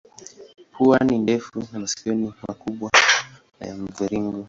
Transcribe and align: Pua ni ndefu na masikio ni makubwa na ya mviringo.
Pua 0.71 0.99
ni 0.99 1.17
ndefu 1.17 1.59
na 1.73 1.79
masikio 1.79 2.13
ni 2.13 2.33
makubwa 2.47 2.91
na 3.59 3.67
ya 3.67 3.75
mviringo. 3.75 4.39